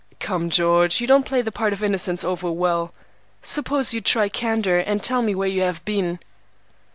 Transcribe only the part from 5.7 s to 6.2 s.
been."